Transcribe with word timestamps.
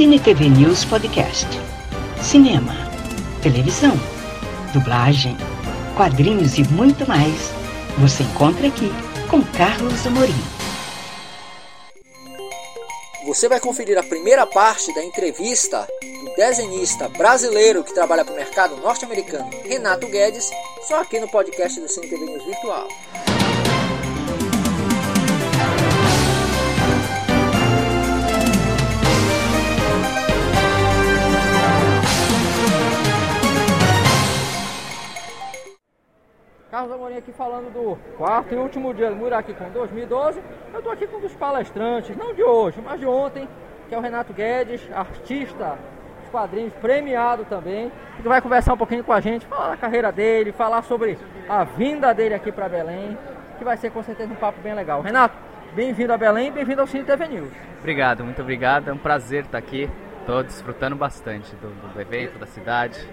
Cine 0.00 0.18
TV 0.18 0.48
News 0.48 0.82
Podcast. 0.86 1.46
Cinema, 2.22 2.72
televisão, 3.42 3.92
dublagem, 4.72 5.36
quadrinhos 5.94 6.56
e 6.56 6.64
muito 6.72 7.06
mais. 7.06 7.50
Você 7.98 8.22
encontra 8.22 8.68
aqui 8.68 8.90
com 9.28 9.42
Carlos 9.42 10.06
Amorim. 10.06 10.32
Você 13.26 13.46
vai 13.46 13.60
conferir 13.60 13.98
a 13.98 14.02
primeira 14.02 14.46
parte 14.46 14.90
da 14.94 15.04
entrevista 15.04 15.86
do 16.00 16.34
desenhista 16.34 17.06
brasileiro 17.10 17.84
que 17.84 17.92
trabalha 17.92 18.24
para 18.24 18.32
o 18.32 18.38
mercado 18.38 18.78
norte-americano, 18.78 19.50
Renato 19.64 20.06
Guedes, 20.06 20.48
só 20.88 21.02
aqui 21.02 21.20
no 21.20 21.28
podcast 21.28 21.78
do 21.78 21.88
Cine 21.90 22.08
TV 22.08 22.24
News 22.24 22.46
Virtual. 22.46 22.88
Carlos 36.80 36.94
Amorim 36.94 37.16
aqui 37.18 37.30
falando 37.32 37.70
do 37.70 37.98
quarto 38.16 38.54
e 38.54 38.56
último 38.56 38.94
dia 38.94 39.10
do 39.10 39.16
Muraki 39.16 39.52
com 39.52 39.68
2012. 39.68 40.40
Eu 40.72 40.78
estou 40.78 40.90
aqui 40.90 41.06
com 41.06 41.18
um 41.18 41.20
dos 41.20 41.34
palestrantes, 41.34 42.16
não 42.16 42.32
de 42.32 42.42
hoje, 42.42 42.80
mas 42.82 42.98
de 42.98 43.04
ontem, 43.04 43.46
que 43.86 43.94
é 43.94 43.98
o 43.98 44.00
Renato 44.00 44.32
Guedes, 44.32 44.80
artista 44.90 45.76
dos 46.22 46.30
quadrinhos, 46.30 46.72
premiado 46.80 47.44
também, 47.44 47.92
que 48.16 48.26
vai 48.26 48.40
conversar 48.40 48.72
um 48.72 48.78
pouquinho 48.78 49.04
com 49.04 49.12
a 49.12 49.20
gente, 49.20 49.44
falar 49.44 49.68
da 49.68 49.76
carreira 49.76 50.10
dele, 50.10 50.52
falar 50.52 50.80
sobre 50.80 51.18
a 51.46 51.64
vinda 51.64 52.14
dele 52.14 52.32
aqui 52.32 52.50
para 52.50 52.66
Belém, 52.66 53.18
que 53.58 53.64
vai 53.64 53.76
ser 53.76 53.90
com 53.90 54.02
certeza 54.02 54.32
um 54.32 54.36
papo 54.36 54.58
bem 54.62 54.72
legal. 54.72 55.02
Renato, 55.02 55.36
bem-vindo 55.74 56.14
a 56.14 56.16
Belém, 56.16 56.50
bem-vindo 56.50 56.80
ao 56.80 56.86
Cine 56.86 57.04
TV 57.04 57.28
News. 57.28 57.52
Obrigado, 57.78 58.24
muito 58.24 58.40
obrigado. 58.40 58.88
É 58.88 58.92
um 58.94 58.98
prazer 58.98 59.44
estar 59.44 59.58
aqui. 59.58 59.90
Estou 60.20 60.42
desfrutando 60.42 60.96
bastante 60.96 61.54
do, 61.56 61.92
do 61.92 62.00
evento, 62.00 62.38
da 62.38 62.46
cidade. 62.46 63.06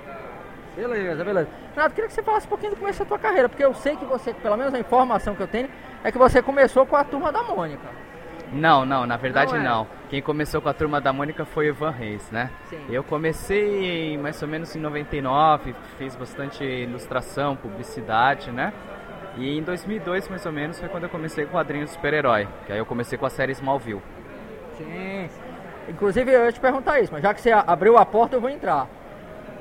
Beleza, 0.78 1.24
beleza. 1.24 1.50
Renato, 1.76 1.96
queria 1.96 2.08
que 2.08 2.14
você 2.14 2.22
falasse 2.22 2.46
um 2.46 2.50
pouquinho 2.50 2.72
do 2.74 2.78
começo 2.78 3.00
da 3.00 3.06
tua 3.06 3.18
carreira, 3.18 3.50
porque 3.50 3.66
eu 3.66 3.74
sei 3.74 3.96
que 3.96 4.06
você, 4.06 4.32
pelo 4.32 4.56
menos 4.56 4.72
a 4.76 4.80
informação 4.80 5.34
que 5.34 5.42
eu 5.42 5.48
tenho, 5.48 5.68
é 6.04 6.12
que 6.12 6.18
você 6.20 6.40
começou 6.40 6.86
com 6.86 6.96
a 6.96 7.04
turma 7.04 7.32
da 7.32 7.42
Mônica. 7.42 7.88
Não, 8.54 8.86
não, 8.86 9.06
na 9.06 9.18
verdade 9.18 9.54
Não 9.54 9.60
é? 9.60 9.64
não. 9.64 9.88
Quem 10.08 10.22
começou 10.22 10.62
com 10.62 10.70
a 10.70 10.74
turma 10.74 11.02
da 11.02 11.12
Mônica 11.12 11.44
foi 11.46 11.66
o 11.66 11.70
Ivan 11.70 11.90
Reis, 11.90 12.30
né? 12.32 12.52
Sim. 12.70 12.80
Eu 12.90 13.04
comecei 13.04 14.18
mais 14.20 14.42
ou 14.42 14.48
menos 14.48 14.74
em 14.76 14.80
99, 14.80 15.76
fiz 15.98 16.16
bastante 16.16 16.64
ilustração, 16.64 17.56
publicidade, 17.56 18.52
né? 18.52 18.72
E 19.36 19.58
em 19.58 19.64
2002, 19.64 20.30
mais 20.30 20.46
ou 20.46 20.52
menos, 20.52 20.80
foi 20.80 20.88
quando 20.90 21.04
eu 21.04 21.10
comecei 21.10 21.46
com 21.46 21.52
quadrinhos 21.52 21.90
super-herói, 21.92 22.48
que 22.66 22.72
aí 22.72 22.78
eu 22.78 22.86
comecei 22.86 23.18
com 23.18 23.26
a 23.26 23.30
série 23.30 23.52
Smallville. 23.52 24.02
Sim. 24.78 25.30
Inclusive 25.90 26.32
eu 26.32 26.46
ia 26.46 26.52
te 26.52 26.60
perguntar 26.60 27.00
isso, 27.00 27.12
mas 27.12 27.24
já 27.24 27.34
que 27.34 27.42
você 27.42 27.52
abriu 27.52 27.98
a 27.98 28.06
porta, 28.06 28.36
eu 28.36 28.42
vou 28.42 28.50
entrar. 28.50 28.88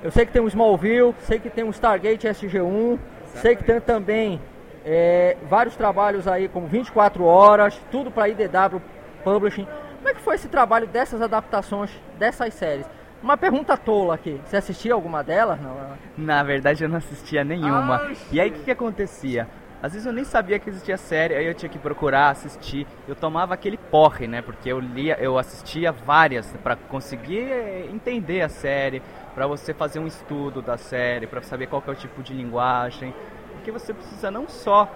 Eu 0.07 0.13
sei 0.13 0.25
que 0.25 0.31
tem 0.31 0.41
um 0.41 0.47
Smallville, 0.47 1.13
sei 1.19 1.41
que 1.41 1.51
tem 1.51 1.65
um 1.65 1.71
Stargate 1.71 2.29
SG1, 2.29 2.97
sei 3.35 3.57
que 3.57 3.65
tem 3.65 3.81
também 3.81 4.41
é, 4.85 5.37
vários 5.49 5.75
trabalhos 5.75 6.29
aí 6.29 6.47
como 6.47 6.69
24 6.69 7.25
horas, 7.25 7.77
tudo 7.91 8.09
para 8.09 8.29
IDW 8.29 8.81
Publishing. 9.25 9.67
Como 9.97 10.09
é 10.09 10.15
que 10.15 10.21
foi 10.21 10.37
esse 10.37 10.47
trabalho 10.47 10.87
dessas 10.87 11.21
adaptações 11.21 11.91
dessas 12.21 12.55
séries? 12.55 12.87
Uma 13.21 13.37
pergunta 13.37 13.77
tola 13.77 14.15
aqui. 14.15 14.41
Você 14.45 14.57
assistia 14.57 14.95
alguma 14.95 15.25
delas? 15.25 15.59
Não. 15.61 15.99
Na 16.17 16.41
verdade 16.45 16.85
eu 16.85 16.89
não 16.89 16.99
assistia 16.99 17.43
nenhuma. 17.43 17.97
Ah, 17.97 18.13
e 18.31 18.41
aí 18.41 18.51
o 18.51 18.53
que, 18.53 18.61
que 18.61 18.71
acontecia? 18.71 19.49
Às 19.83 19.93
vezes 19.93 20.07
eu 20.07 20.13
nem 20.13 20.25
sabia 20.25 20.59
que 20.59 20.69
existia 20.69 20.97
série, 20.97 21.35
aí 21.35 21.47
eu 21.47 21.55
tinha 21.55 21.69
que 21.69 21.79
procurar, 21.79 22.31
assistir. 22.31 22.87
Eu 23.07 23.15
tomava 23.15 23.55
aquele 23.55 23.77
porre, 23.77 24.27
né? 24.27 24.41
Porque 24.41 24.71
eu 24.71 24.81
lia, 24.81 25.17
eu 25.21 25.39
assistia 25.39 25.93
várias 25.93 26.51
para 26.63 26.77
conseguir 26.77 27.51
eh, 27.51 27.89
entender 27.93 28.41
a 28.41 28.49
série, 28.49 29.03
para 29.35 29.47
você 29.47 29.75
fazer 29.75 29.99
um 29.99 30.07
estudo 30.07 30.63
da 30.63 30.79
série, 30.79 31.27
para 31.27 31.43
saber 31.43 31.67
qual 31.67 31.83
é 31.87 31.91
o 31.91 31.95
tipo 31.95 32.23
de 32.23 32.33
linguagem. 32.33 33.15
Porque 33.53 33.71
você 33.71 33.93
precisa 33.93 34.31
não 34.31 34.49
só 34.49 34.91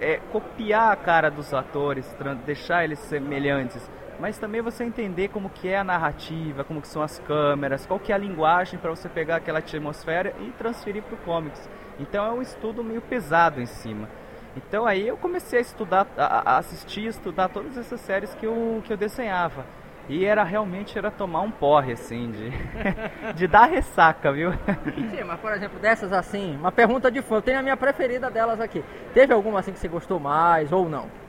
é, 0.00 0.18
copiar 0.32 0.92
a 0.92 0.96
cara 0.96 1.30
dos 1.30 1.52
atores, 1.52 2.16
deixar 2.44 2.84
eles 2.84 2.98
semelhantes, 3.00 3.90
mas 4.18 4.38
também 4.38 4.60
você 4.60 4.84
entender 4.84 5.28
como 5.28 5.50
que 5.50 5.68
é 5.68 5.78
a 5.78 5.84
narrativa, 5.84 6.64
como 6.64 6.80
que 6.80 6.88
são 6.88 7.02
as 7.02 7.18
câmeras, 7.20 7.86
qual 7.86 8.00
que 8.00 8.12
é 8.12 8.14
a 8.14 8.18
linguagem 8.18 8.78
para 8.78 8.90
você 8.90 9.08
pegar 9.08 9.36
aquela 9.36 9.58
atmosfera 9.58 10.34
e 10.40 10.50
transferir 10.52 11.02
para 11.02 11.14
o 11.14 11.18
comics. 11.18 11.68
Então 11.98 12.24
é 12.24 12.30
um 12.30 12.42
estudo 12.42 12.82
meio 12.82 13.00
pesado 13.00 13.60
em 13.60 13.66
cima. 13.66 14.08
Então 14.56 14.86
aí 14.86 15.06
eu 15.06 15.16
comecei 15.16 15.58
a 15.58 15.62
estudar, 15.62 16.06
a, 16.16 16.54
a 16.54 16.58
assistir, 16.58 17.06
estudar 17.06 17.48
todas 17.48 17.76
essas 17.76 18.00
séries 18.00 18.34
que 18.34 18.46
eu, 18.46 18.82
que 18.84 18.92
eu 18.92 18.96
desenhava. 18.96 19.64
E 20.08 20.24
era 20.24 20.44
realmente 20.44 20.96
era 20.96 21.10
tomar 21.10 21.40
um 21.40 21.50
porre 21.50 21.92
assim 21.92 22.30
de 22.30 22.52
de 23.34 23.46
dar 23.46 23.66
ressaca, 23.66 24.32
viu? 24.32 24.52
Sim, 25.10 25.24
mas 25.24 25.40
por 25.40 25.52
exemplo, 25.52 25.78
dessas 25.80 26.12
assim, 26.12 26.56
uma 26.56 26.70
pergunta 26.70 27.10
de 27.10 27.20
fã. 27.22 27.36
Eu 27.36 27.42
tenho 27.42 27.58
a 27.58 27.62
minha 27.62 27.76
preferida 27.76 28.30
delas 28.30 28.60
aqui. 28.60 28.84
Teve 29.12 29.34
alguma 29.34 29.58
assim 29.60 29.72
que 29.72 29.78
você 29.78 29.88
gostou 29.88 30.20
mais 30.20 30.72
ou 30.72 30.88
não? 30.88 31.25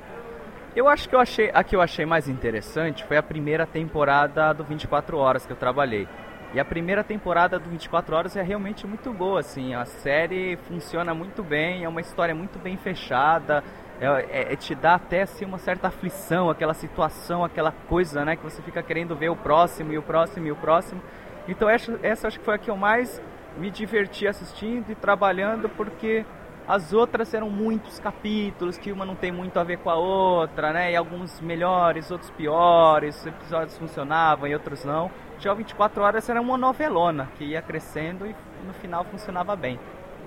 Eu 0.78 0.88
acho 0.88 1.10
que 1.10 1.16
eu 1.16 1.20
achei, 1.20 1.50
a 1.56 1.64
que 1.64 1.76
eu 1.76 1.82
achei 1.82 2.06
mais 2.06 2.30
interessante 2.30 3.04
foi 3.04 3.18
a 3.18 3.24
primeira 3.24 3.66
temporada 3.66 4.54
do 4.54 4.64
24 4.64 5.18
Horas 5.18 5.44
que 5.44 5.52
eu 5.52 5.58
trabalhei. 5.58 6.08
E 6.54 6.60
a 6.60 6.64
primeira 6.64 7.04
temporada 7.04 7.58
do 7.58 7.68
24 7.68 8.16
Horas 8.16 8.36
é 8.36 8.44
realmente 8.44 8.86
muito 8.86 9.12
boa, 9.12 9.40
assim. 9.40 9.74
A 9.74 9.86
série 9.86 10.56
funciona 10.68 11.16
muito 11.16 11.42
bem, 11.42 11.84
é 11.84 11.90
uma 11.90 12.00
história 12.00 12.36
muito 12.36 12.60
bem 12.60 12.78
fechada. 12.78 13.64
É, 14.00 14.06
é- 14.06 14.54
é- 14.54 14.56
te 14.56 14.76
dá 14.76 14.94
até 14.94 15.24
assim, 15.24 15.46
uma 15.46 15.58
certa 15.58 15.88
aflição, 15.88 16.48
aquela 16.48 16.76
situação, 16.76 17.44
aquela 17.44 17.72
coisa, 17.90 18.24
né? 18.24 18.36
Que 18.36 18.44
você 18.44 18.62
fica 18.62 18.84
querendo 18.84 19.16
ver 19.16 19.30
o 19.30 19.36
próximo 19.36 19.92
e 19.94 19.98
o 19.98 20.04
próximo 20.04 20.46
e 20.46 20.52
o 20.52 20.56
próximo. 20.56 21.02
Então 21.48 21.68
essa, 21.68 22.00
essa 22.04 22.28
acho 22.28 22.38
que 22.38 22.46
foi 22.46 22.54
a 22.54 22.58
que 22.60 22.70
eu 22.70 22.78
mais 22.78 23.20
me 23.58 23.72
diverti 23.72 24.28
assistindo 24.28 24.92
e 24.92 24.94
trabalhando, 24.94 25.70
porque 25.70 26.24
as 26.68 26.92
outras 26.92 27.34
eram 27.34 27.50
muitos 27.50 27.98
capítulos, 27.98 28.78
que 28.78 28.92
uma 28.92 29.06
não 29.06 29.16
tem 29.16 29.32
muito 29.32 29.58
a 29.58 29.64
ver 29.64 29.78
com 29.78 29.90
a 29.90 29.96
outra, 29.96 30.74
né? 30.74 30.92
E 30.92 30.96
alguns 30.96 31.40
melhores, 31.40 32.12
outros 32.12 32.30
piores, 32.32 33.26
episódios 33.26 33.78
funcionavam 33.78 34.48
e 34.48 34.54
outros 34.54 34.84
não. 34.84 35.10
Já 35.40 35.54
o 35.54 35.56
24 35.56 36.04
Horas 36.04 36.28
era 36.28 36.42
uma 36.42 36.58
novelona, 36.58 37.30
que 37.38 37.46
ia 37.46 37.62
crescendo 37.62 38.26
e 38.26 38.36
no 38.66 38.74
final 38.74 39.06
funcionava 39.06 39.56
bem. 39.56 39.80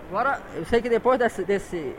Agora, 0.09 0.41
eu 0.55 0.65
sei 0.65 0.81
que 0.81 0.89
depois 0.89 1.19
desse, 1.19 1.45
desse, 1.45 1.95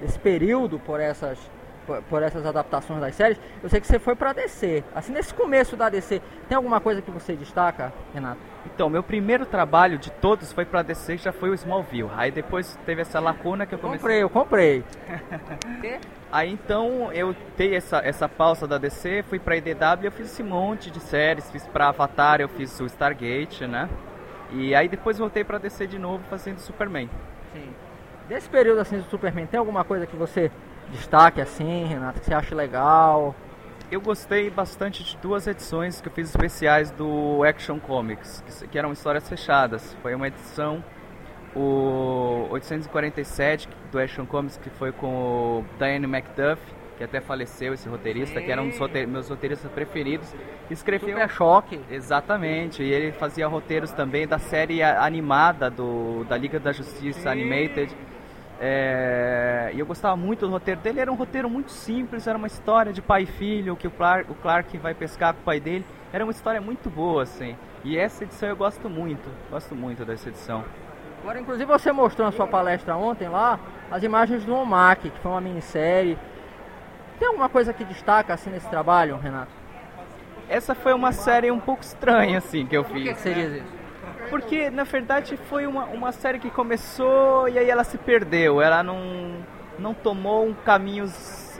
desse 0.00 0.18
período 0.18 0.78
por 0.78 1.00
essas, 1.00 1.38
por, 1.86 2.02
por 2.02 2.22
essas 2.22 2.44
adaptações 2.44 3.00
das 3.00 3.14
séries, 3.14 3.38
eu 3.62 3.68
sei 3.68 3.80
que 3.80 3.86
você 3.86 3.98
foi 3.98 4.14
pra 4.14 4.32
DC. 4.32 4.82
Assim, 4.94 5.12
nesse 5.12 5.32
começo 5.32 5.76
da 5.76 5.88
DC, 5.88 6.20
tem 6.48 6.56
alguma 6.56 6.80
coisa 6.80 7.00
que 7.00 7.10
você 7.10 7.34
destaca, 7.34 7.92
Renato? 8.12 8.40
Então, 8.66 8.90
meu 8.90 9.02
primeiro 9.02 9.46
trabalho 9.46 9.96
de 9.96 10.10
todos 10.10 10.52
foi 10.52 10.64
pra 10.64 10.82
DC, 10.82 11.18
já 11.18 11.32
foi 11.32 11.50
o 11.50 11.54
Smallville. 11.54 12.10
Aí 12.16 12.30
depois 12.30 12.78
teve 12.84 13.02
essa 13.02 13.20
lacuna 13.20 13.64
que 13.64 13.74
eu 13.74 13.78
comecei... 13.78 14.00
Comprei, 14.00 14.22
eu 14.22 14.30
comprei. 14.30 14.84
Aí 16.30 16.52
então 16.52 17.12
eu 17.12 17.34
dei 17.56 17.76
essa, 17.76 17.98
essa 17.98 18.28
pausa 18.28 18.66
da 18.66 18.78
DC, 18.78 19.22
fui 19.28 19.38
pra 19.38 19.56
IDW 19.56 19.76
eu 20.02 20.12
fiz 20.12 20.26
esse 20.26 20.42
monte 20.42 20.90
de 20.90 20.98
séries, 21.00 21.50
fiz 21.50 21.66
pra 21.68 21.88
Avatar, 21.88 22.40
eu 22.40 22.48
fiz 22.48 22.78
o 22.80 22.86
Stargate, 22.86 23.66
né? 23.66 23.88
E 24.52 24.74
aí 24.74 24.88
depois 24.88 25.18
voltei 25.18 25.44
pra 25.44 25.58
DC 25.58 25.86
de 25.86 25.98
novo 25.98 26.24
fazendo 26.28 26.58
Superman. 26.58 27.08
Sim. 27.52 27.72
Desse 28.28 28.48
período 28.48 28.80
assim 28.80 28.98
do 28.98 29.04
Superman, 29.04 29.46
tem 29.46 29.58
alguma 29.58 29.84
coisa 29.84 30.04
que 30.04 30.16
você 30.16 30.50
destaque 30.92 31.40
assim, 31.40 31.84
Renato, 31.84 32.20
que 32.20 32.26
você 32.26 32.34
acha 32.34 32.54
legal? 32.54 33.34
Eu 33.90 34.00
gostei 34.00 34.50
bastante 34.50 35.04
de 35.04 35.16
duas 35.18 35.46
edições 35.46 36.00
que 36.00 36.08
eu 36.08 36.12
fiz 36.12 36.28
especiais 36.30 36.90
do 36.90 37.42
Action 37.44 37.78
Comics, 37.78 38.42
que, 38.70 38.76
eram 38.78 38.92
histórias 38.92 39.28
fechadas. 39.28 39.96
Foi 40.02 40.14
uma 40.14 40.26
edição, 40.26 40.82
o 41.54 42.46
847 42.50 43.68
do 43.92 43.98
Action 43.98 44.26
Comics, 44.26 44.56
que 44.56 44.70
foi 44.70 44.90
com 44.92 45.60
o 45.60 45.64
Diane 45.78 46.04
McDuff, 46.06 46.60
que 46.98 47.04
até 47.04 47.20
faleceu, 47.20 47.74
esse 47.74 47.88
roteirista, 47.88 48.40
que 48.40 48.50
era 48.50 48.60
um 48.60 48.70
dos 48.70 48.78
rote- 48.78 49.06
meus 49.06 49.28
roteiristas 49.28 49.70
preferidos. 49.70 50.34
Escreveu 50.70 51.10
Super 51.10 51.30
choque. 51.30 51.80
Exatamente, 51.90 52.82
e 52.82 52.90
ele 52.90 53.12
fazia 53.12 53.46
roteiros 53.46 53.92
também 53.92 54.26
da 54.26 54.38
série 54.38 54.82
animada 54.82 55.70
do, 55.70 56.24
da 56.24 56.36
Liga 56.36 56.58
da 56.58 56.72
Justiça 56.72 57.30
Animated. 57.30 57.94
É, 58.58 59.70
e 59.74 59.80
eu 59.80 59.84
gostava 59.86 60.16
muito 60.16 60.46
do 60.46 60.52
roteiro 60.52 60.80
dele, 60.80 61.00
era 61.00 61.12
um 61.12 61.14
roteiro 61.14 61.48
muito 61.48 61.70
simples, 61.70 62.26
era 62.26 62.38
uma 62.38 62.46
história 62.46 62.92
de 62.92 63.02
pai 63.02 63.24
e 63.24 63.26
filho, 63.26 63.76
que 63.76 63.86
o 63.86 63.90
Clark, 63.90 64.30
o 64.30 64.34
Clark 64.34 64.78
vai 64.78 64.94
pescar 64.94 65.34
com 65.34 65.40
o 65.40 65.44
pai 65.44 65.60
dele. 65.60 65.84
Era 66.12 66.24
uma 66.24 66.30
história 66.30 66.60
muito 66.60 66.88
boa, 66.88 67.22
assim. 67.22 67.56
E 67.84 67.98
essa 67.98 68.24
edição 68.24 68.48
eu 68.48 68.56
gosto 68.56 68.88
muito, 68.88 69.28
gosto 69.50 69.74
muito 69.74 70.04
dessa 70.04 70.28
edição. 70.28 70.64
Agora, 71.20 71.40
inclusive, 71.40 71.66
você 71.66 71.92
mostrou 71.92 72.26
na 72.26 72.32
sua 72.32 72.46
palestra 72.46 72.96
ontem 72.96 73.28
lá 73.28 73.58
as 73.90 74.02
imagens 74.02 74.44
do 74.44 74.54
OMAC, 74.54 75.10
que 75.10 75.18
foi 75.20 75.30
uma 75.30 75.40
minissérie. 75.40 76.16
Tem 77.18 77.28
alguma 77.28 77.48
coisa 77.48 77.72
que 77.72 77.84
destaca 77.84 78.32
assim 78.32 78.50
nesse 78.50 78.68
trabalho, 78.68 79.16
Renato? 79.18 79.50
Essa 80.48 80.74
foi 80.74 80.94
uma 80.94 81.12
série 81.12 81.50
um 81.50 81.58
pouco 81.58 81.82
estranha, 81.82 82.38
assim, 82.38 82.64
que 82.66 82.76
eu 82.76 82.84
Por 82.84 82.94
que, 82.94 83.02
fiz. 83.02 83.12
que 83.14 83.20
você 83.20 83.34
diz 83.34 83.52
isso? 83.56 83.75
Porque, 84.28 84.70
na 84.70 84.84
verdade, 84.84 85.36
foi 85.36 85.66
uma, 85.66 85.84
uma 85.84 86.12
série 86.12 86.38
que 86.38 86.50
começou 86.50 87.48
e 87.48 87.58
aí 87.58 87.68
ela 87.68 87.84
se 87.84 87.98
perdeu. 87.98 88.60
Ela 88.60 88.82
não, 88.82 89.36
não 89.78 89.94
tomou 89.94 90.46
um 90.46 90.54
caminho... 90.54 91.06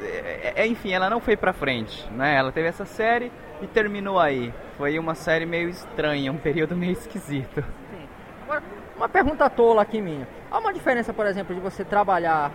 é, 0.00 0.52
é, 0.56 0.66
enfim, 0.66 0.92
ela 0.92 1.08
não 1.08 1.20
foi 1.20 1.36
pra 1.36 1.52
frente, 1.52 2.08
né? 2.12 2.36
Ela 2.36 2.52
teve 2.52 2.68
essa 2.68 2.84
série 2.84 3.30
e 3.60 3.66
terminou 3.66 4.18
aí. 4.18 4.52
foi 4.76 4.98
uma 4.98 5.14
série 5.14 5.46
meio 5.46 5.68
estranha, 5.68 6.30
um 6.30 6.36
período 6.36 6.76
meio 6.76 6.92
esquisito. 6.92 7.62
Sim. 7.90 8.08
Agora, 8.44 8.62
uma 8.96 9.08
pergunta 9.08 9.48
tola 9.48 9.82
aqui 9.82 10.00
minha. 10.00 10.26
Há 10.50 10.58
uma 10.58 10.72
diferença, 10.72 11.12
por 11.12 11.26
exemplo, 11.26 11.54
de 11.54 11.60
você 11.60 11.84
trabalhar 11.84 12.50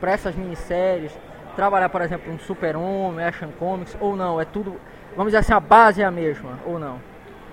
para 0.00 0.12
essas 0.12 0.34
minisséries, 0.34 1.18
trabalhar, 1.56 1.88
por 1.88 2.02
exemplo, 2.02 2.32
um 2.32 2.38
Super-Homem, 2.38 3.24
Action 3.24 3.50
Comics, 3.58 3.96
ou 4.00 4.16
não? 4.16 4.40
É 4.40 4.44
tudo, 4.44 4.80
vamos 5.16 5.32
dizer 5.32 5.38
assim, 5.38 5.52
a 5.52 5.60
base 5.60 6.02
é 6.02 6.04
a 6.04 6.10
mesma, 6.10 6.58
ou 6.64 6.78
não? 6.78 7.00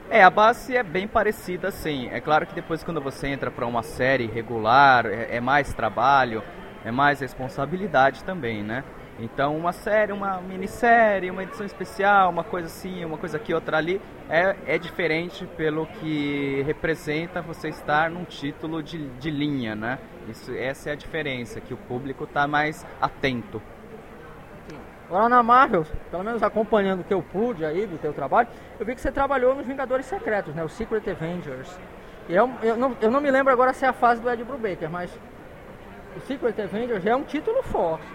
É, 0.09 0.23
a 0.23 0.29
base 0.29 0.75
é 0.75 0.83
bem 0.83 1.07
parecida, 1.07 1.71
sim. 1.71 2.09
É 2.11 2.21
claro 2.21 2.45
que 2.45 2.53
depois 2.53 2.83
quando 2.83 3.01
você 3.01 3.27
entra 3.27 3.49
para 3.49 3.65
uma 3.65 3.81
série 3.81 4.27
regular, 4.27 5.05
é, 5.07 5.37
é 5.37 5.41
mais 5.41 5.73
trabalho, 5.73 6.43
é 6.83 6.91
mais 6.91 7.19
responsabilidade 7.19 8.23
também, 8.23 8.63
né? 8.63 8.83
Então 9.19 9.57
uma 9.57 9.71
série, 9.71 10.11
uma 10.11 10.39
minissérie, 10.41 11.31
uma 11.31 11.41
edição 11.41 11.65
especial, 11.65 12.29
uma 12.29 12.43
coisa 12.43 12.67
assim, 12.67 13.03
uma 13.03 13.17
coisa 13.17 13.37
aqui, 13.37 13.53
outra 13.53 13.77
ali, 13.77 13.99
é, 14.29 14.55
é 14.67 14.77
diferente 14.77 15.47
pelo 15.57 15.87
que 15.87 16.61
representa 16.65 17.41
você 17.41 17.69
estar 17.69 18.09
num 18.09 18.25
título 18.25 18.83
de, 18.83 19.07
de 19.17 19.31
linha, 19.31 19.73
né? 19.73 19.97
Isso, 20.29 20.53
essa 20.53 20.89
é 20.89 20.93
a 20.93 20.95
diferença, 20.95 21.59
que 21.59 21.73
o 21.73 21.77
público 21.77 22.25
está 22.25 22.47
mais 22.47 22.85
atento. 23.01 23.61
Agora 25.07 25.29
na 25.29 25.43
Marvel, 25.43 25.85
pelo 26.09 26.23
menos 26.23 26.41
acompanhando 26.41 27.01
o 27.01 27.03
que 27.03 27.13
eu 27.13 27.21
pude 27.21 27.63
aí 27.63 27.85
do 27.85 27.97
teu 27.97 28.11
trabalho, 28.11 28.47
eu 28.79 28.85
vi 28.85 28.95
que 28.95 29.01
você 29.01 29.11
trabalhou 29.11 29.53
nos 29.55 29.67
Vingadores 29.67 30.05
Secretos, 30.05 30.55
né? 30.55 30.63
O 30.63 30.69
Secret 30.69 31.07
Avengers. 31.09 31.77
E 32.27 32.33
eu, 32.33 32.49
é 32.61 32.69
eu, 32.69 32.77
não, 32.77 32.97
eu 32.99 33.11
não 33.11 33.21
me 33.21 33.29
lembro 33.29 33.53
agora 33.53 33.71
se 33.71 33.85
é 33.85 33.87
a 33.87 33.93
fase 33.93 34.21
do 34.21 34.29
Ed 34.29 34.43
Brubaker, 34.43 34.89
mas 34.89 35.11
o 36.17 36.19
Secret 36.21 36.59
Avengers 36.59 37.05
é 37.05 37.15
um 37.15 37.23
título 37.23 37.61
forte. 37.61 38.05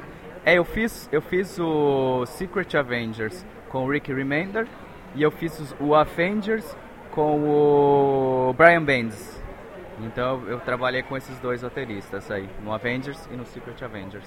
É, 0.45 0.55
eu 0.55 0.65
fiz, 0.65 1.09
eu 1.13 1.23
fiz 1.23 1.59
o 1.59 2.25
Secret 2.27 2.75
Avengers 2.77 3.45
com 3.69 3.85
o 3.85 3.91
Rick 3.91 4.13
Remender 4.13 4.67
e 5.15 5.23
eu 5.23 5.31
fiz 5.31 5.75
o 5.79 5.95
Avengers 5.95 6.77
com 7.13 7.39
o 7.45 8.53
Brian 8.55 8.83
Bendis. 8.83 9.41
Então 10.01 10.43
eu 10.49 10.59
trabalhei 10.61 11.03
com 11.03 11.17
esses 11.17 11.39
dois 11.39 11.63
roteiristas 11.63 12.31
aí, 12.31 12.49
no 12.65 12.73
Avengers 12.73 13.29
e 13.31 13.37
no 13.37 13.45
Secret 13.45 13.85
Avengers. 13.85 14.27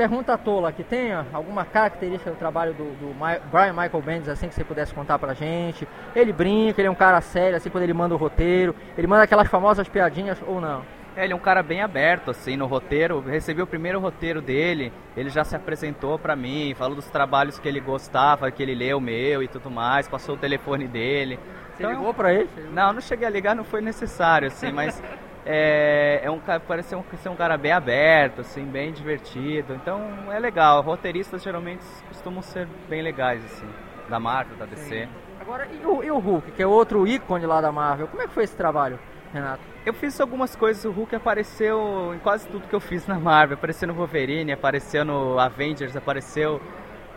Pergunta 0.00 0.38
tola, 0.38 0.72
que 0.72 0.82
tenha 0.82 1.26
alguma 1.30 1.62
característica 1.62 2.30
do 2.30 2.36
trabalho 2.38 2.72
do, 2.72 2.84
do 2.84 3.14
Brian 3.50 3.74
Michael 3.74 4.02
Bendis, 4.02 4.30
assim, 4.30 4.48
que 4.48 4.54
você 4.54 4.64
pudesse 4.64 4.94
contar 4.94 5.18
pra 5.18 5.34
gente. 5.34 5.86
Ele 6.16 6.32
brinca, 6.32 6.80
ele 6.80 6.88
é 6.88 6.90
um 6.90 6.94
cara 6.94 7.20
sério, 7.20 7.58
assim, 7.58 7.68
quando 7.68 7.84
ele 7.84 7.92
manda 7.92 8.14
o 8.14 8.16
roteiro. 8.16 8.74
Ele 8.96 9.06
manda 9.06 9.24
aquelas 9.24 9.46
famosas 9.48 9.86
piadinhas 9.90 10.38
ou 10.46 10.58
não? 10.58 10.86
É, 11.14 11.24
ele 11.24 11.34
é 11.34 11.36
um 11.36 11.40
cara 11.40 11.62
bem 11.62 11.82
aberto, 11.82 12.30
assim, 12.30 12.56
no 12.56 12.64
roteiro. 12.64 13.20
Recebi 13.20 13.60
o 13.60 13.66
primeiro 13.66 14.00
roteiro 14.00 14.40
dele, 14.40 14.90
ele 15.14 15.28
já 15.28 15.44
se 15.44 15.54
apresentou 15.54 16.18
pra 16.18 16.34
mim, 16.34 16.74
falou 16.74 16.94
dos 16.94 17.10
trabalhos 17.10 17.58
que 17.58 17.68
ele 17.68 17.78
gostava, 17.78 18.50
que 18.50 18.62
ele 18.62 18.74
leu 18.74 19.02
meu 19.02 19.42
e 19.42 19.48
tudo 19.48 19.70
mais, 19.70 20.08
passou 20.08 20.34
o 20.34 20.38
telefone 20.38 20.88
dele. 20.88 21.38
Você 21.76 21.82
então, 21.82 21.90
ligou 21.90 22.14
pra 22.14 22.32
ele? 22.32 22.48
Não, 22.72 22.94
não 22.94 23.02
cheguei 23.02 23.26
a 23.26 23.30
ligar, 23.30 23.54
não 23.54 23.64
foi 23.64 23.82
necessário, 23.82 24.48
assim, 24.48 24.72
mas 24.72 25.02
é, 25.44 26.20
é 26.22 26.30
um 26.30 26.38
cara 26.38 26.60
parece 26.60 26.94
um, 26.94 27.02
ser 27.22 27.28
um 27.28 27.36
cara 27.36 27.56
bem 27.56 27.72
aberto, 27.72 28.40
assim, 28.40 28.64
bem 28.64 28.92
divertido. 28.92 29.74
Então 29.74 30.32
é 30.32 30.38
legal. 30.38 30.82
Roteiristas 30.82 31.42
geralmente 31.42 31.84
costumam 32.08 32.42
ser 32.42 32.66
bem 32.88 33.02
legais, 33.02 33.44
assim, 33.44 33.68
da 34.08 34.20
Marvel, 34.20 34.56
da 34.56 34.66
DC. 34.66 35.06
Sim. 35.06 35.08
Agora, 35.40 35.66
e 35.72 35.84
o, 35.86 36.04
e 36.04 36.10
o 36.10 36.18
Hulk, 36.18 36.52
que 36.52 36.62
é 36.62 36.66
outro 36.66 37.06
ícone 37.06 37.46
lá 37.46 37.60
da 37.60 37.72
Marvel? 37.72 38.06
Como 38.08 38.22
é 38.22 38.26
que 38.26 38.34
foi 38.34 38.44
esse 38.44 38.54
trabalho, 38.54 38.98
Renato? 39.32 39.62
Eu 39.84 39.94
fiz 39.94 40.20
algumas 40.20 40.54
coisas, 40.54 40.84
o 40.84 40.90
Hulk 40.90 41.16
apareceu 41.16 42.12
em 42.14 42.18
quase 42.18 42.46
tudo 42.46 42.68
que 42.68 42.74
eu 42.74 42.80
fiz 42.80 43.06
na 43.06 43.18
Marvel. 43.18 43.56
Apareceu 43.56 43.88
no 43.88 43.94
Wolverine, 43.94 44.52
apareceu 44.52 45.04
no 45.04 45.38
Avengers, 45.38 45.96
apareceu 45.96 46.60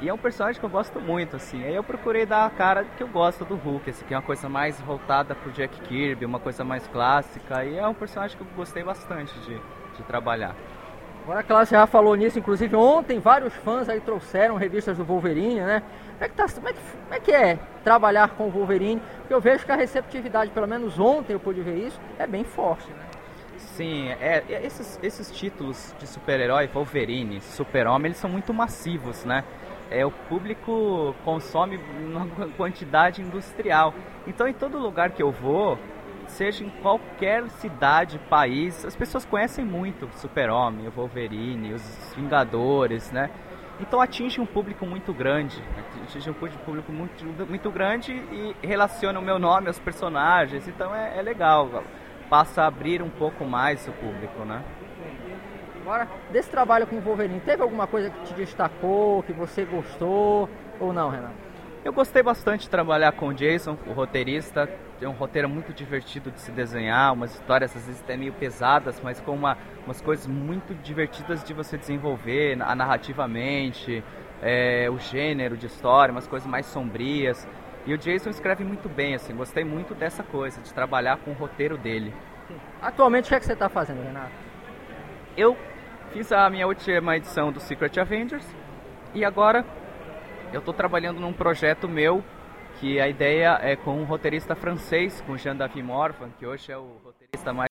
e 0.04 0.10
é 0.10 0.14
um 0.14 0.18
personagem 0.18 0.60
que 0.60 0.66
eu 0.66 0.70
gosto 0.70 1.00
muito, 1.00 1.38
assim. 1.38 1.64
Aí 1.64 1.74
eu 1.74 1.82
procurei 1.82 2.26
dar 2.26 2.46
a 2.46 2.50
cara 2.50 2.84
que 2.84 3.02
eu 3.02 3.08
gosto 3.08 3.46
do 3.46 3.56
Hulk, 3.56 3.90
assim, 3.90 4.04
que 4.04 4.14
é 4.14 4.18
uma 4.18 4.24
coisa 4.24 4.50
mais 4.50 4.80
voltada 4.82 5.34
pro 5.34 5.50
Jack 5.52 5.80
Kirby, 5.80 6.26
uma 6.26 6.40
coisa 6.40 6.62
mais 6.66 6.86
clássica. 6.88 7.64
E 7.64 7.78
é 7.78 7.88
um 7.88 7.94
personagem 7.94 8.36
que 8.36 8.44
eu 8.44 8.48
gostei 8.54 8.84
bastante 8.84 9.34
de, 9.40 9.58
de 9.96 10.04
trabalhar. 10.04 10.54
Agora 11.24 11.40
a 11.40 11.44
classe 11.44 11.72
já 11.72 11.88
falou 11.88 12.16
nisso, 12.16 12.38
inclusive 12.38 12.76
ontem 12.76 13.18
vários 13.18 13.54
fãs 13.54 13.88
aí 13.88 14.02
trouxeram 14.02 14.58
revistas 14.58 14.98
do 14.98 15.06
Wolverine, 15.06 15.62
né? 15.62 15.82
Como 16.20 16.26
é 16.26 16.28
que, 16.28 16.36
tá, 16.36 16.46
como 16.54 16.68
é, 16.68 16.74
que, 16.74 16.80
como 16.80 17.14
é, 17.14 17.20
que 17.22 17.32
é 17.32 17.60
trabalhar 17.82 18.28
com 18.32 18.48
o 18.48 18.52
Wolverine? 18.52 19.02
Porque 19.20 19.34
eu 19.34 19.40
vejo 19.40 19.66
que 19.66 19.72
a 19.72 19.76
receptividade, 19.78 20.52
pelo 20.52 20.68
menos 20.68 21.00
ontem 21.00 21.32
eu 21.32 21.40
pude 21.40 21.62
ver 21.62 21.78
isso, 21.78 22.00
é 22.20 22.28
bem 22.28 22.44
forte, 22.44 22.90
né? 22.90 23.06
Sim, 23.58 24.10
é, 24.10 24.44
esses, 24.64 25.00
esses 25.02 25.32
títulos 25.32 25.96
de 25.98 26.06
super-herói, 26.06 26.68
Wolverine, 26.68 27.40
Super-Homem, 27.40 28.08
eles 28.10 28.18
são 28.18 28.30
muito 28.30 28.54
massivos, 28.54 29.24
né? 29.24 29.46
É, 29.94 30.04
o 30.06 30.12
público 30.12 31.16
consome 31.24 31.80
uma 32.00 32.28
quantidade 32.58 33.22
industrial. 33.22 33.94
Então, 34.26 34.48
em 34.48 34.54
todo 34.54 34.78
lugar 34.80 35.12
que 35.12 35.22
eu 35.22 35.32
vou, 35.32 35.78
seja 36.28 36.64
em 36.64 36.70
qualquer 36.70 37.48
cidade, 37.50 38.20
país, 38.30 38.84
as 38.84 38.96
pessoas 38.96 39.24
conhecem 39.24 39.64
muito 39.64 40.10
Super-Homem, 40.16 40.88
o 40.88 40.92
Wolverine, 40.92 41.74
os 41.74 42.14
Vingadores, 42.16 43.12
né? 43.12 43.30
Então 43.80 44.00
atinge 44.00 44.40
um 44.40 44.46
público 44.46 44.86
muito 44.86 45.12
grande, 45.14 45.62
atinge 46.04 46.30
um 46.30 46.34
público 46.34 46.92
muito, 46.92 47.26
muito 47.48 47.72
grande 47.72 48.14
e 48.14 48.56
relaciona 48.62 49.20
o 49.20 49.22
meu 49.22 49.40
nome 49.40 49.68
aos 49.68 49.80
personagens, 49.80 50.68
então 50.68 50.94
é, 50.96 51.18
é 51.18 51.22
legal, 51.24 51.84
passa 52.30 52.62
a 52.62 52.68
abrir 52.68 53.02
um 53.02 53.10
pouco 53.10 53.44
mais 53.44 53.88
o 53.88 53.92
público, 53.92 54.46
né? 54.46 54.64
Agora, 55.84 56.08
desse 56.32 56.50
trabalho 56.50 56.88
com 56.88 56.96
o 56.96 57.02
Wolverine, 57.02 57.42
teve 57.42 57.62
alguma 57.62 57.86
coisa 57.86 58.10
que 58.10 58.24
te 58.24 58.34
destacou, 58.36 59.22
que 59.24 59.34
você 59.34 59.66
gostou 59.66 60.50
ou 60.80 60.94
não, 60.94 61.10
Renato? 61.10 61.34
Eu 61.84 61.92
gostei 61.92 62.24
bastante 62.24 62.62
de 62.62 62.70
trabalhar 62.70 63.12
com 63.12 63.28
o 63.28 63.34
Jason, 63.34 63.78
o 63.86 63.92
roteirista. 63.92 64.66
Tem 64.98 65.10
um 65.10 65.12
roteiro 65.12 65.50
muito 65.50 65.74
divertido 65.74 66.32
de 66.32 66.40
se 66.40 66.52
desenhar, 66.52 67.12
umas 67.12 67.34
histórias 67.34 67.76
às 67.76 67.86
vezes 67.86 68.02
até 68.02 68.16
meio 68.16 68.32
pesadas, 68.32 69.02
mas 69.04 69.20
com 69.20 69.34
uma, 69.34 69.58
umas 69.86 70.00
coisas 70.00 70.26
muito 70.26 70.74
divertidas 70.76 71.44
de 71.44 71.54
você 71.54 71.78
desenvolver 71.78 72.62
a 72.62 72.74
narrativamente, 72.74 74.02
é, 74.42 74.90
o 74.90 74.98
gênero 74.98 75.58
de 75.58 75.66
história, 75.66 76.14
umas 76.14 76.28
coisas 76.28 76.48
mais 76.48 76.66
sombrias. 76.66 77.46
E 77.86 77.94
o 77.94 77.98
Jason 77.98 78.30
escreve 78.30 78.64
muito 78.64 78.88
bem, 78.88 79.16
assim, 79.16 79.36
gostei 79.36 79.66
muito 79.66 79.94
dessa 79.94 80.24
coisa, 80.24 80.62
de 80.62 80.74
trabalhar 80.74 81.18
com 81.18 81.32
o 81.32 81.34
roteiro 81.34 81.78
dele. 81.78 82.14
Atualmente 82.82 83.26
o 83.26 83.28
que, 83.28 83.36
é 83.36 83.40
que 83.42 83.46
você 83.46 83.52
está 83.52 83.68
fazendo, 83.68 84.02
Renato? 84.02 84.32
Eu 85.36 85.58
Fiz 86.14 86.32
a 86.32 86.48
minha 86.48 86.68
última 86.68 87.18
edição 87.18 87.52
do 87.52 87.60
Secret 87.60 88.00
Avengers 88.00 88.46
e 89.16 89.26
agora 89.26 89.66
eu 90.54 90.60
estou 90.60 90.72
trabalhando 90.72 91.20
num 91.20 91.34
projeto 91.34 91.90
meu 91.90 92.24
que 92.80 93.00
a 93.00 93.10
ideia 93.10 93.58
é 93.60 93.76
com 93.76 94.00
um 94.00 94.04
roteirista 94.04 94.56
francês, 94.56 95.22
com 95.22 95.36
Jean-David 95.36 95.82
Morvan, 95.82 96.30
que 96.38 96.46
hoje 96.46 96.72
é 96.72 96.78
o 96.78 96.98
roteirista 97.04 97.52
mais. 97.52 97.68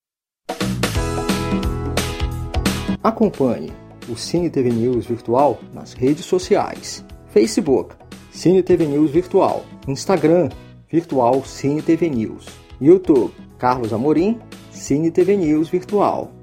Acompanhe 3.01 3.71
o 4.09 4.17
Cine 4.17 4.49
TV 4.49 4.71
News 4.71 5.05
Virtual 5.05 5.57
nas 5.71 5.93
redes 5.93 6.25
sociais: 6.25 7.05
Facebook, 7.27 7.95
Cine 8.29 8.61
TV 8.61 8.85
News 8.85 9.11
Virtual, 9.11 9.63
Instagram, 9.87 10.49
Virtual 10.91 11.45
Cine 11.45 11.81
TV 11.81 12.09
News, 12.09 12.45
YouTube, 12.81 13.33
Carlos 13.57 13.93
Amorim, 13.93 14.37
Cine 14.69 15.09
TV 15.11 15.37
News 15.37 15.69
Virtual 15.69 16.42